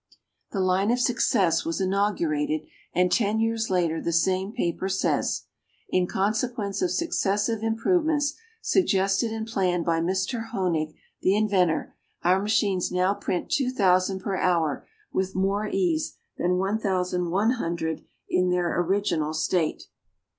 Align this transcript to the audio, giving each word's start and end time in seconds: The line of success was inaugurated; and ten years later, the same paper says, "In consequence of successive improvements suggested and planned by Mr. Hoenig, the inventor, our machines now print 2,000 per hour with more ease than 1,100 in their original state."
The 0.51 0.61
line 0.61 0.89
of 0.89 0.99
success 0.99 1.63
was 1.63 1.79
inaugurated; 1.79 2.61
and 2.91 3.11
ten 3.11 3.39
years 3.39 3.69
later, 3.69 4.01
the 4.01 4.11
same 4.11 4.51
paper 4.51 4.89
says, 4.89 5.43
"In 5.89 6.07
consequence 6.07 6.81
of 6.81 6.89
successive 6.89 7.61
improvements 7.61 8.33
suggested 8.61 9.31
and 9.31 9.45
planned 9.45 9.85
by 9.85 9.99
Mr. 10.01 10.49
Hoenig, 10.49 10.95
the 11.21 11.35
inventor, 11.37 11.93
our 12.23 12.41
machines 12.41 12.91
now 12.91 13.13
print 13.13 13.51
2,000 13.51 14.21
per 14.21 14.37
hour 14.37 14.87
with 15.13 15.35
more 15.35 15.67
ease 15.67 16.17
than 16.35 16.57
1,100 16.57 18.03
in 18.27 18.49
their 18.49 18.81
original 18.81 19.35
state." 19.35 19.83